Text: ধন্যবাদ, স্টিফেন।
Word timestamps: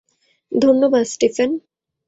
ধন্যবাদ, 0.51 1.05
স্টিফেন। 1.05 1.51